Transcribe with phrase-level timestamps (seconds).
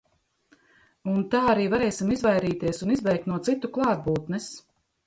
[1.11, 4.55] Un tā arī varēsim izvairīties un izbēgt no citu klātbūtnes.